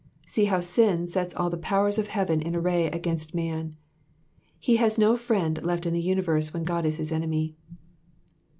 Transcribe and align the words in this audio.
See 0.25 0.45
how 0.45 0.61
sin 0.61 1.07
sets 1.07 1.31
all 1.35 1.51
the 1.51 1.57
powers 1.57 1.99
of 1.99 2.07
heaven 2.07 2.41
in 2.41 2.55
array 2.55 2.87
against 2.87 3.35
man; 3.35 3.75
he 4.57 4.77
has 4.77 4.97
no 4.97 5.15
friend 5.15 5.61
left 5.63 5.85
in 5.85 5.93
the 5.93 6.01
universe 6.01 6.55
when 6.55 6.63
God 6.63 6.87
is 6.87 6.95
his 6.97 7.11
enemy. 7.11 7.55